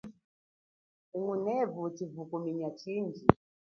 Hingunevu 1.11 1.81
chivukuminya 1.95 2.69
chindji. 2.79 3.25